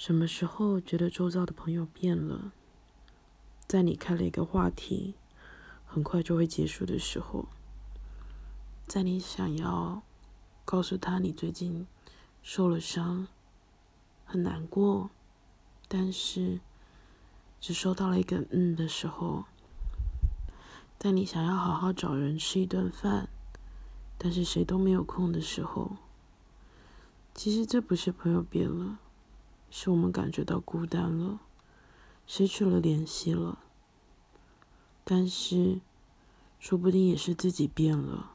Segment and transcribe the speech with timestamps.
[0.00, 2.52] 什么时候觉得周遭的朋友变了？
[3.66, 5.12] 在你开了一个话题，
[5.84, 7.48] 很快就会结束的时候，
[8.86, 10.00] 在你想要
[10.64, 11.86] 告诉他你最近
[12.42, 13.28] 受了伤，
[14.24, 15.10] 很难过，
[15.86, 16.60] 但是
[17.60, 19.44] 只收到了一个“嗯”的时候，
[20.98, 23.28] 在你想要好好找人吃一顿饭，
[24.16, 25.98] 但是谁都没有空的时候，
[27.34, 28.98] 其实这不是朋友变了。
[29.70, 31.40] 是我们感觉到孤单了，
[32.26, 33.58] 失去了联系了，
[35.04, 35.80] 但是
[36.58, 38.32] 说不定也是自己变了。